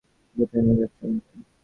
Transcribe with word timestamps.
কোথায় 0.35 0.63
নিয়ে 0.65 0.79
যাচ্ছ 0.81 0.99
আমাকে? 1.05 1.35